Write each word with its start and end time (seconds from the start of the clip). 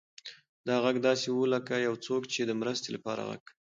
دا 0.67 0.75
غږ 0.83 0.95
داسې 1.07 1.27
و 1.31 1.39
لکه 1.53 1.73
یو 1.87 1.95
څوک 2.05 2.21
چې 2.33 2.41
د 2.43 2.51
مرستې 2.61 2.89
لپاره 2.95 3.21
غږ 3.29 3.39
کوي. 3.47 3.57